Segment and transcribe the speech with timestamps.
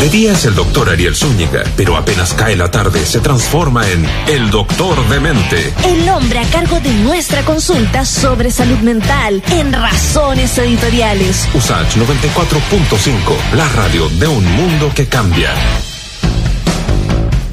[0.00, 4.06] De día es el doctor Ariel Zúñiga, pero apenas cae la tarde se transforma en
[4.28, 5.74] el doctor de mente.
[5.84, 11.48] El hombre a cargo de nuestra consulta sobre salud mental en Razones Editoriales.
[11.52, 15.50] USACH 94.5, la radio de un mundo que cambia.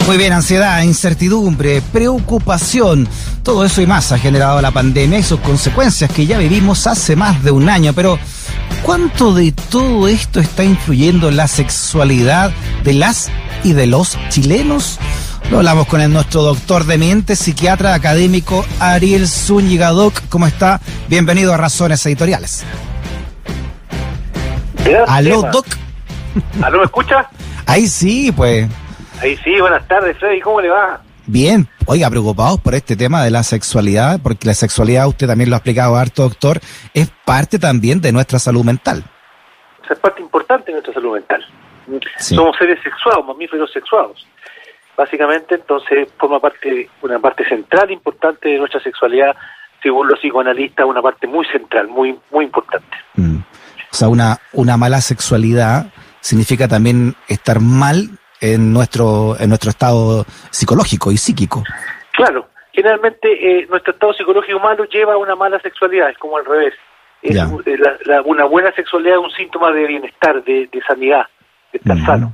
[0.05, 3.09] Muy bien, ansiedad, incertidumbre, preocupación,
[3.41, 7.15] todo eso y más ha generado la pandemia y sus consecuencias que ya vivimos hace
[7.15, 8.19] más de un año, pero
[8.83, 12.51] ¿cuánto de todo esto está influyendo en la sexualidad
[12.83, 13.31] de las
[13.63, 14.99] y de los chilenos?
[15.51, 20.21] Lo hablamos con el nuestro doctor de mente, psiquiatra académico Ariel Zúñiga Doc.
[20.29, 20.81] ¿Cómo está?
[21.07, 22.65] Bienvenido a Razones Editoriales.
[25.07, 25.67] Aló, Doc.
[26.61, 27.29] ¿Aló, me escucha?
[27.65, 28.67] Ahí sí, pues.
[29.21, 31.01] Ahí sí, buenas tardes, Freddy, ¿cómo le va?
[31.27, 35.55] Bien, oiga, preocupados por este tema de la sexualidad, porque la sexualidad, usted también lo
[35.55, 36.59] ha explicado harto, doctor,
[36.93, 39.03] es parte también de nuestra salud mental.
[39.89, 41.43] es parte importante de nuestra salud mental.
[42.19, 44.27] Somos seres sexuados, mamíferos sexuados.
[44.95, 49.35] Básicamente, entonces, forma parte, una parte central importante de nuestra sexualidad,
[49.81, 52.97] según los psicoanalistas, una parte muy central, muy, muy importante.
[53.15, 53.37] Mm.
[53.91, 55.87] O sea, una, una mala sexualidad
[56.21, 58.09] significa también estar mal
[58.41, 61.63] en nuestro, en nuestro estado psicológico y psíquico.
[62.11, 66.45] Claro, generalmente eh, nuestro estado psicológico malo lleva a una mala sexualidad, es como al
[66.45, 66.73] revés.
[67.21, 71.25] Es, eh, una buena sexualidad es un síntoma de bienestar, de, sanidad,
[71.71, 72.33] de estar sano.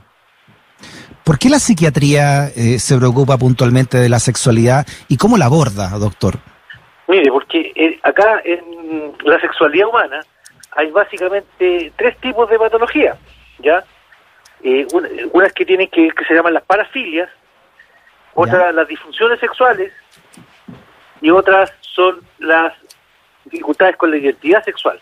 [1.24, 5.90] ¿Por qué la psiquiatría eh, se preocupa puntualmente de la sexualidad y cómo la aborda,
[5.98, 6.40] doctor?
[7.08, 10.22] Mire, porque acá en la sexualidad humana
[10.72, 13.16] hay básicamente tres tipos de patología,
[13.60, 13.84] ¿ya?
[14.64, 14.86] Eh,
[15.34, 17.30] unas que tienen que, que se llaman las parafilias,
[18.34, 19.92] otras las disfunciones sexuales
[21.22, 22.74] y otras son las
[23.46, 25.00] dificultades con la identidad sexual.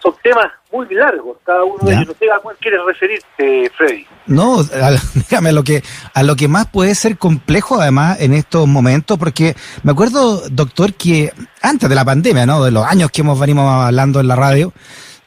[0.00, 2.08] Son temas muy largos, cada uno de ellos.
[2.08, 4.06] No sé a cuál quieres referirte, Freddy.
[4.26, 4.62] No,
[5.14, 5.82] dígame, a lo, que,
[6.14, 10.94] a lo que más puede ser complejo además en estos momentos, porque me acuerdo, doctor,
[10.94, 11.32] que
[11.62, 12.62] antes de la pandemia, ¿no?
[12.62, 14.72] De los años que hemos venido hablando en la radio,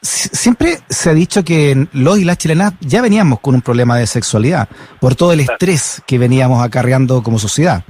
[0.02, 4.06] siempre se ha dicho que los y las chilenas ya veníamos con un problema de
[4.06, 4.68] sexualidad
[5.00, 7.82] por todo el estrés que veníamos acarreando como sociedad.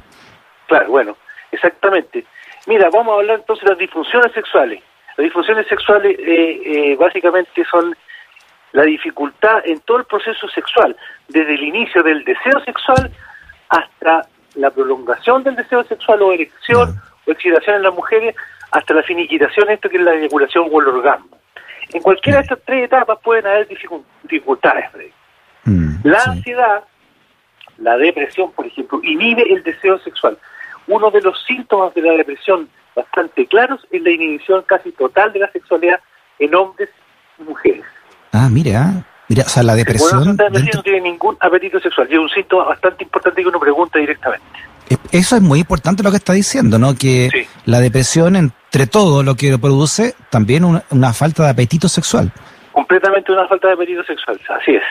[0.68, 1.16] Claro, bueno,
[1.50, 2.24] exactamente.
[2.66, 4.82] Mira, vamos a hablar entonces de las disfunciones sexuales.
[5.16, 7.96] Las disfunciones sexuales eh, eh, básicamente son
[8.72, 10.96] la dificultad en todo el proceso sexual,
[11.28, 13.10] desde el inicio del deseo sexual
[13.68, 18.34] hasta la prolongación del deseo sexual o erección o excitación en las mujeres,
[18.70, 21.41] hasta la finiquitación, esto que es la eyaculación o el orgasmo.
[21.92, 24.84] En cualquiera de estas tres etapas pueden haber dificultades,
[25.64, 26.84] mm, la ansiedad,
[27.78, 30.38] la depresión, por ejemplo, inhibe el deseo sexual.
[30.86, 35.40] Uno de los síntomas de la depresión bastante claros es la inhibición casi total de
[35.40, 36.00] la sexualidad
[36.38, 36.88] en hombres
[37.38, 37.84] y mujeres.
[38.32, 40.36] Ah, mira, mira, o sea, la depresión...
[40.36, 44.46] no tiene ningún apetito sexual y es un síntoma bastante importante que uno pregunta directamente.
[45.12, 46.94] Eso es muy importante lo que está diciendo, ¿no?
[46.94, 52.32] Que la depresión, entre todo lo que produce, también una, falta de apetito sexual.
[52.72, 54.82] Completamente una falta de apetito sexual, así es.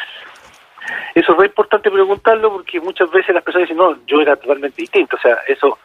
[1.16, 4.82] Eso es muy importante preguntarlo porque muchas veces las personas dicen, no, yo era totalmente
[4.82, 5.78] distinto, o sea, eso,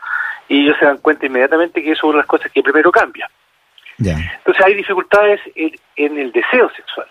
[0.49, 2.91] y ellos se dan cuenta inmediatamente que eso es una de las cosas que primero
[2.93, 3.29] cambia.
[3.99, 7.07] Entonces hay dificultades en, el deseo sexual.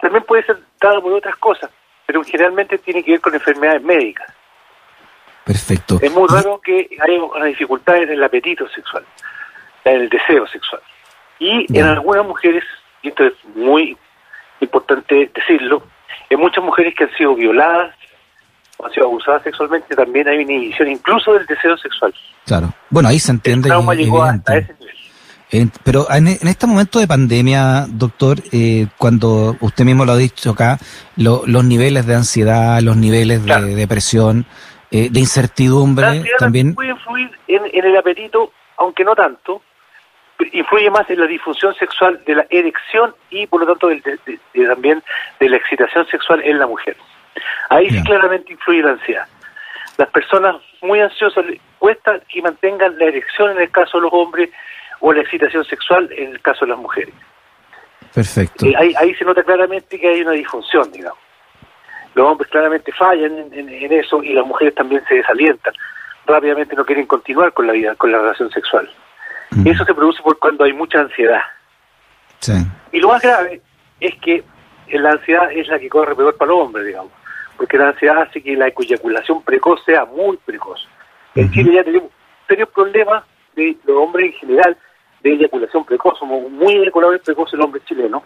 [0.00, 1.70] También puede ser dado por otras cosas,
[2.06, 4.32] pero generalmente tiene que ver con enfermedades médicas.
[5.44, 5.98] Perfecto.
[6.00, 9.04] Es muy raro que haya una dificultad en el apetito sexual,
[9.84, 10.80] en el deseo sexual.
[11.38, 12.62] Y en algunas mujeres,
[13.02, 13.96] y esto es muy
[14.60, 15.82] importante decirlo,
[16.30, 17.94] en muchas mujeres que han sido violadas
[18.76, 22.14] o han sido abusadas sexualmente, también hay una inhibición incluso del deseo sexual.
[22.46, 22.72] Claro.
[22.90, 23.68] Bueno, ahí se entiende.
[23.68, 24.74] El trauma llegó a ese
[25.50, 25.70] nivel.
[25.82, 30.78] pero en, este momento de pandemia, doctor, eh, cuando usted mismo lo ha dicho acá,
[31.16, 34.46] los niveles de ansiedad, los niveles de depresión,
[34.92, 36.74] eh, de incertidumbre también.
[36.74, 39.62] Puede influir en, el apetito, aunque no tanto,
[40.52, 43.88] influye más en la difusión sexual de la erección y por lo tanto
[44.68, 45.02] también
[45.40, 46.96] de la excitación sexual en la mujer.
[47.70, 49.26] Ahí sí claramente influye la ansiedad.
[49.96, 54.12] Las personas muy ansiosas les cuesta que mantengan la erección en el caso de los
[54.12, 54.50] hombres
[55.00, 57.14] o la excitación sexual en el caso de las mujeres.
[58.12, 58.66] Perfecto.
[58.66, 61.18] Eh, ahí, ahí se nota claramente que hay una disfunción, digamos
[62.14, 65.72] los hombres claramente fallan en, eso y las mujeres también se desalientan.
[66.26, 68.88] Rápidamente no quieren continuar con la vida, con la relación sexual.
[69.50, 69.66] Mm.
[69.66, 71.40] Eso se produce por cuando hay mucha ansiedad.
[72.90, 73.60] Y lo más grave
[74.00, 74.42] es que
[74.90, 77.12] la ansiedad es la que corre peor para los hombres, digamos,
[77.56, 80.86] porque la ansiedad hace que la eyaculación precoz sea muy precoz.
[81.34, 82.10] En Chile ya tenemos
[82.46, 83.24] serios problemas
[83.54, 84.76] de los hombres en general
[85.22, 86.18] de eyaculación precoz.
[86.18, 88.22] Somos muy eyaculadores precoces el hombre chileno,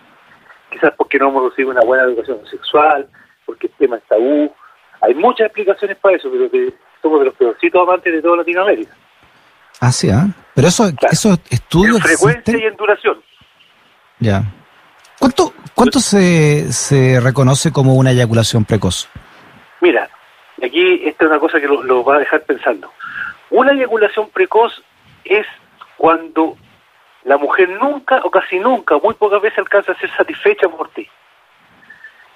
[0.71, 3.09] quizás porque no hemos recibido una buena educación sexual,
[3.47, 4.53] porque sistema está U.
[5.01, 8.95] Hay muchas explicaciones para eso, pero que somos de los peorcitos amantes de toda Latinoamérica.
[9.81, 10.27] Ah, sí, ¿ah?
[10.55, 11.13] Pero eso, Claro.
[11.13, 12.61] esos estudios En frecuencia existen?
[12.61, 13.23] y en duración.
[14.19, 14.43] Ya.
[15.19, 19.09] ¿Cuánto, cuánto se, se reconoce como una eyaculación precoz?
[19.81, 20.09] Mira,
[20.63, 22.91] aquí esta es una cosa que lo, lo va a dejar pensando.
[23.51, 24.83] Una eyaculación precoz
[25.25, 25.47] es
[25.99, 26.57] cuando
[27.25, 31.07] la mujer nunca o casi nunca, muy pocas veces alcanza a ser satisfecha por ti.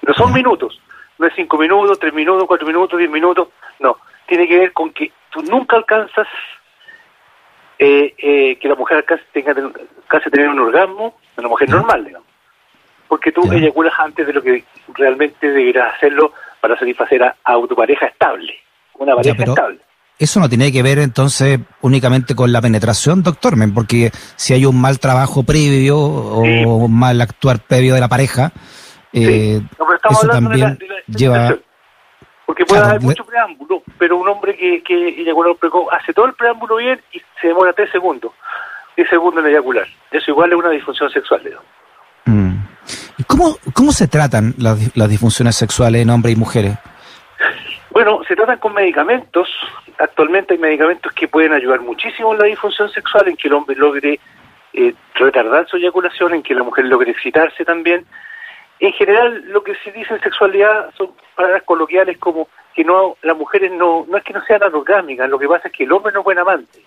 [0.03, 0.79] No son minutos,
[1.21, 3.47] no es cinco minutos, tres minutos, cuatro minutos, diez minutos,
[3.79, 3.97] no.
[4.27, 6.27] Tiene que ver con que tú nunca alcanzas
[7.79, 12.27] eh, eh, que la mujer alcance, tenga, a tener un orgasmo, una mujer normal, digamos.
[13.07, 13.57] Porque tú Ya.
[13.57, 14.63] eyaculas antes de lo que
[14.95, 18.53] realmente deberás hacerlo para satisfacer a, a tu pareja estable,
[18.95, 19.79] una pareja estable.
[20.19, 24.79] Eso no tiene que ver entonces únicamente con la penetración, doctor, porque si hay un
[24.79, 26.63] mal trabajo previo o Sí.
[26.63, 28.51] un mal actuar previo de la pareja,
[29.13, 29.67] eh, Sí.
[29.79, 31.55] No, pero estamos eso hablando de la- de la lleva...
[32.45, 36.33] Porque puede haber mucho preámbulo, pero un hombre que, que eyacula precoz hace todo el
[36.33, 38.33] preámbulo bien y se demora tres segundos.
[38.97, 39.87] 10 segundos en eyacular.
[40.11, 41.41] Eso igual es una disfunción sexual.
[42.25, 42.55] Mm.
[43.17, 46.73] ¿Y cómo, cómo se tratan las, las disfunciones sexuales en hombres y mujeres?
[47.91, 49.47] Bueno, se tratan con medicamentos.
[49.97, 53.75] Actualmente hay medicamentos que pueden ayudar muchísimo en la disfunción sexual, en que el hombre
[53.77, 54.19] logre
[54.73, 58.05] eh, retardar su eyaculación, en que la mujer logre excitarse también.
[58.81, 63.37] En general, lo que se dice en sexualidad son palabras coloquiales como que no las
[63.37, 66.11] mujeres no no es que no sean orgásmicas, lo que pasa es que el hombre
[66.11, 66.81] no es buen amante.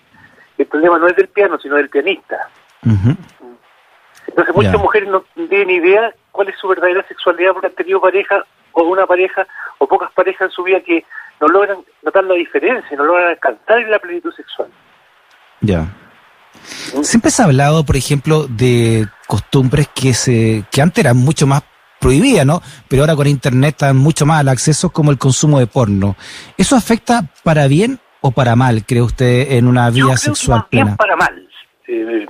[0.59, 2.49] El problema no es del piano, sino del pianista.
[4.27, 8.45] Entonces muchas mujeres no tienen idea cuál es su verdadera sexualidad porque han tenido pareja
[8.73, 9.47] o una pareja
[9.79, 11.05] o pocas parejas en su vida que
[11.41, 14.69] no logran notar la diferencia, no logran alcanzar en la plenitud sexual.
[15.61, 15.87] Ya.
[17.03, 21.63] Siempre se ha hablado, por ejemplo, de costumbres que se que antes eran mucho más
[22.05, 22.61] prohibidas, ¿no?
[22.89, 26.17] Pero ahora con internet están mucho más al acceso como el consumo de porno.
[26.57, 30.67] ¿Eso afecta para bien o para mal, cree usted, en una Yo vida que sexual
[30.71, 31.49] bien para mal.
[31.89, 32.27] Eh,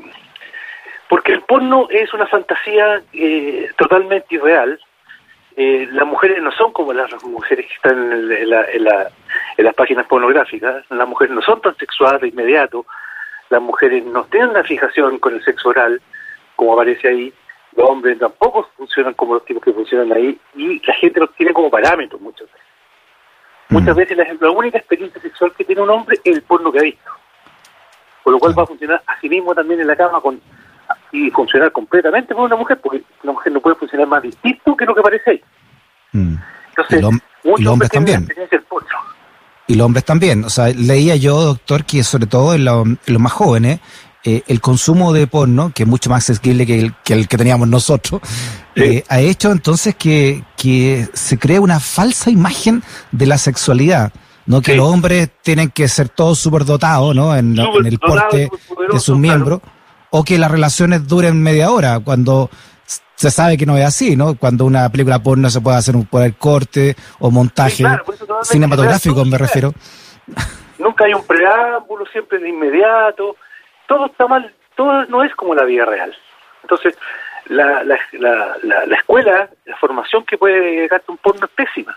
[1.09, 4.79] porque el porno es una fantasía eh, totalmente irreal.
[5.57, 9.09] Eh, las mujeres no son como las mujeres que están en, en la- en la-
[9.57, 10.85] en las páginas pornográficas.
[10.91, 12.85] Las mujeres no son tan sexuales de inmediato.
[13.51, 16.01] Las mujeres no tienen una fijación con el sexo oral,
[16.57, 17.33] como aparece ahí.
[17.77, 20.39] Los hombres tampoco funcionan como los tipos que funcionan ahí.
[20.55, 22.61] Y la gente los tiene como parámetros muchas veces.
[23.71, 23.99] Muchas Mm.
[23.99, 26.83] veces la, la única experiencia sexual que tiene un hombre es el porno que ha
[26.83, 27.11] visto.
[28.23, 28.63] Por lo cual Claro.
[28.63, 30.41] va a funcionar así mismo también en la cama con
[31.13, 34.85] y funcionar completamente con una mujer, porque una mujer no puede funcionar más distinto que
[34.85, 35.43] lo que parece ahí.
[36.13, 36.35] Mm.
[36.71, 37.11] Entonces, Y lo-
[37.45, 38.19] muchos los hombres la también.
[38.19, 38.89] experiencia del porno.
[39.67, 40.45] Y los hombres también.
[40.45, 43.81] O sea, leía yo, doctor, que sobre todo en los más jóvenes,
[44.25, 47.37] eh, el consumo de porno, que es mucho más accesible que el que, el que
[47.37, 48.21] teníamos nosotros,
[48.75, 52.83] eh, ha hecho entonces que, que se cree una falsa imagen
[53.13, 54.13] de la sexualidad.
[54.47, 54.61] ¿no?
[54.61, 54.77] Que Sí.
[54.77, 57.35] los hombres tienen que ser todos superdotados ¿no?
[57.37, 58.51] en, la- en el porte
[58.91, 59.19] de sus claro.
[59.19, 59.61] miembros,
[60.11, 62.51] o que las relaciones duren media hora, cuando
[63.17, 64.35] se sabe que no es así, ¿no?
[64.35, 68.05] Cuando una película porno se puede hacer un por el corte o montaje Sí, claro,
[68.05, 69.73] totalmente cinematográfico, me refiero.
[70.79, 73.37] Nunca hay un preámbulo, siempre de inmediato.
[73.87, 76.17] Todo está mal, todo no es como la vida real.
[76.63, 76.97] Entonces,
[77.47, 81.95] la, la, la, la, la escuela, la formación que puede darte un porno es pésima.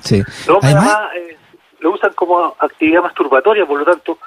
[0.00, 0.22] Sí.
[0.46, 1.38] Los hombres Además, además eh,
[1.80, 4.18] lo usan como actividad masturbatoria, por lo tanto,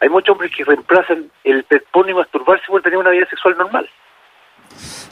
[0.00, 3.88] hay muchos hombres que reemplazan el porno y masturbarse por tener una vida sexual normal.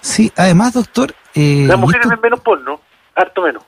[0.01, 2.81] sí, además, doctor, eh, Las mujeres esto- ven menos porno,
[3.15, 3.63] harto menos.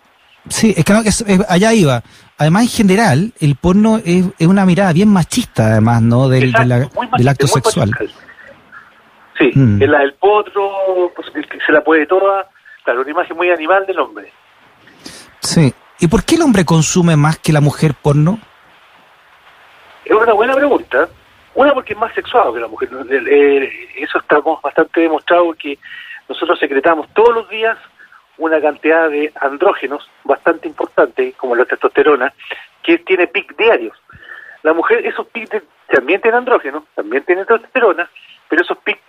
[0.49, 2.03] Sí, es que, no, es- es- allá iba.
[2.39, 6.29] Además, en general, el porno es, es una mirada bien machista, además, ¿no?
[6.29, 7.91] Del, de la- del acto sexual.
[9.39, 9.83] Sí, Mm.
[9.83, 12.49] es la del potro, pues, el que se la puede toda,
[12.85, 14.33] claro, una imagen muy animal del hombre.
[15.41, 15.73] Sí.
[16.01, 18.39] ¿Y por qué el hombre consume más que la mujer porno?
[20.05, 21.09] Es una buena pregunta.
[21.55, 22.89] Una porque es más sexuado que la mujer.
[23.99, 25.79] eso estamos bastante demostrado que
[26.29, 27.77] nosotros secretamos todos los días
[28.45, 32.33] una cantidad de andrógenos bastante importante, como la testosterona,
[32.83, 33.97] que tiene pic diarios.
[34.63, 38.09] La mujer, esos pics de- también tienen andrógenos, también tienen testosterona,
[38.49, 39.01] pero esos pics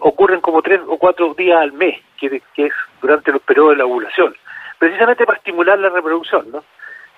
[0.00, 3.76] ocurren como tres o cuatro días al mes, que, que es durante los periodos de
[3.78, 4.34] la ovulación,
[4.78, 6.62] precisamente para estimular la reproducción, ¿no?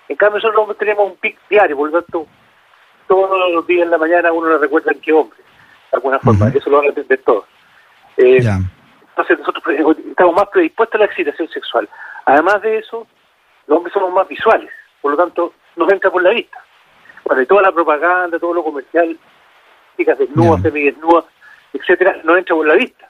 [0.09, 2.27] En cambio, nosotros tenemos un pic diario, por lo tanto,
[3.09, 6.49] todos los días en la mañana uno le recuerda en qué hombre, de alguna forma,
[6.49, 7.45] eso lo van a entender todos.
[8.17, 8.39] Eh.
[9.11, 9.65] Entonces nosotros
[10.09, 11.89] estamos más predispuestos a la excitación sexual.
[12.25, 13.07] Además de eso,
[13.67, 16.59] los hombres somos más visuales, por lo tanto nos entra por la vista.
[17.25, 19.19] Bueno, y toda la propaganda, todo lo comercial,
[19.97, 21.25] chicas desnudas, semidesnudas,
[21.73, 23.09] etcétera, nos entra por la vista.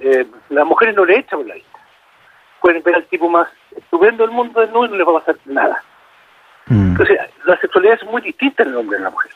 [0.00, 1.78] Eh, las mujeres no le entra por la vista.
[2.60, 5.36] pueden ver al tipo más estupendo del mundo desnudo y no les va a pasar
[5.46, 5.82] nada.
[6.66, 6.92] Mm.
[6.92, 9.32] Entonces, la sexualidad es muy distinta en el hombre y en la mujer.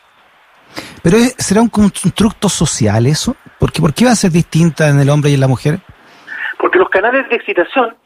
[1.03, 3.37] Pero será un constructo social eso?
[3.59, 5.81] Porque ¿por qué va a ser distinta en el hombre y en la mujer?
[6.77, 7.97] Porque los canales de excitación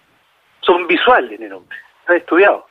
[0.61, 2.69] son visuales en el hombre, está estudiado.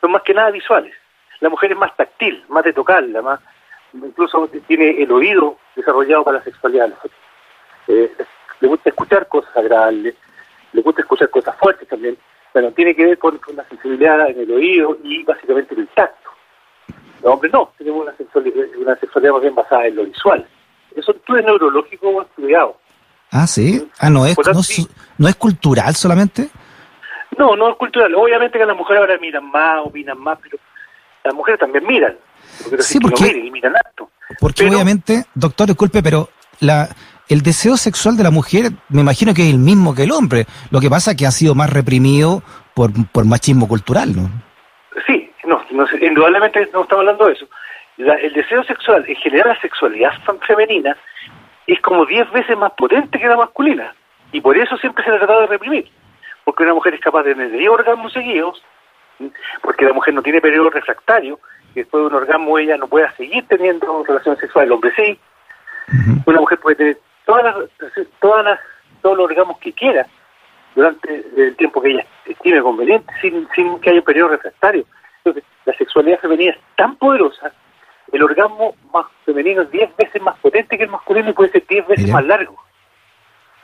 [0.00, 0.94] Son más que nada visuales.
[1.40, 3.38] La mujer es más táctil, más de tocarla, más
[3.92, 6.94] incluso tiene el oído desarrollado para la sexualidad.
[7.88, 8.10] Eh,
[8.60, 10.16] le gusta escuchar cosas agradables,
[10.72, 12.16] le gusta escuchar cosas fuertes también.
[12.54, 15.88] Bueno, tiene que ver con, con la sensibilidad en el oído y básicamente en el
[15.88, 16.30] tacto.
[17.22, 20.46] Los hombres no, tenemos una sexualidad, una sexualidad más bien basada en lo visual.
[20.96, 22.79] Eso es neurológico estudiado.
[23.30, 23.88] Ah, sí.
[23.98, 24.82] Ah, no es, tanto, no, sí.
[24.82, 26.48] es- no es cultural solamente.
[27.38, 28.14] No, no es cultural.
[28.14, 30.58] Obviamente que las mujeres ahora miran más, opinan más, pero
[31.24, 32.16] las mujeres también miran.
[32.80, 34.10] Sí, porque- miren y miran harto.
[34.40, 36.28] Porque Pero- obviamente, doctor, disculpe, pero
[36.60, 36.88] la,
[37.28, 40.46] el deseo sexual de la mujer me imagino que es el mismo que el hombre.
[40.70, 42.42] Lo que pasa es que ha sido más reprimido
[42.74, 44.28] por, por machismo cultural, ¿no?
[45.06, 47.46] Sí, no, no indudablemente no estamos hablando de eso.
[47.96, 50.96] La- el deseo sexual, en general la sexualidad fem- femenina,
[51.66, 53.94] es como 10 veces más potente que la masculina.
[54.32, 55.90] Y por eso siempre se le ha tratado de reprimir.
[56.44, 58.62] Porque una mujer es capaz de tener 10 orgasmos seguidos,
[59.62, 61.38] porque la mujer no tiene periodo refractario,
[61.74, 65.18] y después de un orgasmo ella no pueda seguir teniendo relaciones sexuales, el hombre sí.
[66.26, 67.56] Una mujer puede tener todas las,
[68.20, 68.60] todas las,
[69.02, 70.06] todos los orgasmos que quiera
[70.74, 74.84] durante el tiempo que ella estime conveniente, sin, sin que haya un periodo refractario.
[75.18, 77.52] Entonces, la sexualidad femenina es tan poderosa,
[78.12, 81.64] el orgasmo más femenino es 10 veces más potente que el masculino y puede ser
[81.66, 82.56] 10 veces más largo.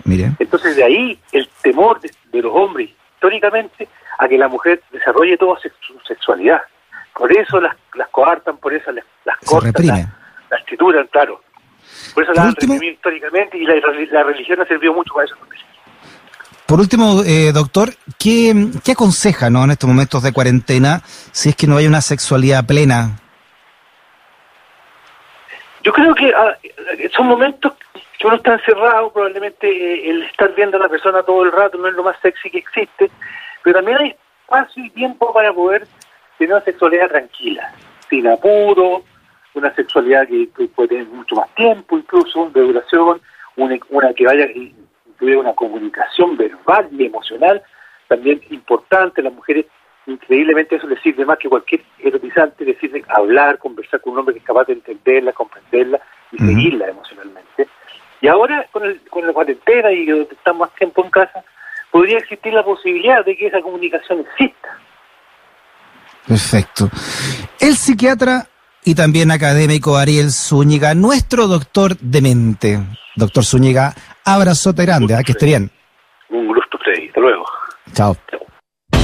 [0.05, 0.33] Mire.
[0.39, 3.89] Entonces, de ahí el temor de, de los hombres históricamente
[4.19, 6.61] a que la mujer desarrolle toda su sexualidad.
[7.15, 10.07] Por eso las, las coartan, por eso las, las Se cortan, las,
[10.51, 11.41] las trituran, claro.
[12.15, 13.75] Por eso Por las han último- reprimido históricamente y la,
[14.13, 15.35] la religión ha servido mucho para eso.
[16.67, 19.65] Por último, eh, doctor, ¿qué, qué aconseja ¿no?
[19.65, 21.01] en estos momentos de cuarentena
[21.33, 23.19] si es que no hay una sexualidad plena?
[25.87, 26.59] Yo creo que ah,
[27.17, 27.75] son momentos
[28.19, 31.79] que uno está encerrado, probablemente eh, el estar viendo a la persona todo el rato
[31.79, 33.09] no es lo más sexy que existe,
[33.63, 35.87] pero también hay espacio y tiempo para poder
[36.39, 37.73] tener una sexualidad tranquila,
[38.11, 39.05] sin apuro,
[39.55, 43.21] una sexualidad que, puede tener mucho más tiempo, incluso de duración,
[43.55, 44.75] una, una que vaya y
[45.07, 47.63] incluir una comunicación verbal y emocional,
[48.09, 49.67] también importante, las mujeres
[50.07, 54.35] increíblemente eso les sirve más que cualquier erotizante, les sirve hablar, conversar con un hombre
[54.35, 56.01] que es capaz de entenderla, comprenderla
[56.33, 57.69] y seguirla emocionalmente.
[58.21, 61.45] Y ahora, con, el, con la cuarentena y que estamos más tiempo en casa,
[61.91, 64.79] podría existir la posibilidad de que esa comunicación exista.
[66.27, 66.89] Perfecto.
[67.61, 68.47] El psiquiatra
[68.85, 72.79] y también académico Ariel Zúñiga, nuestro doctor de mente.
[73.17, 73.95] Doctor Zúñiga,
[74.25, 75.23] abrazote grande, ¿ah?
[75.25, 75.71] que esté bien.
[76.29, 77.09] Un gusto, Freddy.
[77.09, 77.45] Hasta luego.
[77.93, 78.17] Chao.
[78.31, 78.46] Chao.